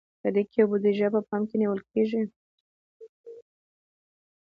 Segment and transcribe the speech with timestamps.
[0.21, 2.21] په دې کې بودیجه په پام کې نیول کیږي.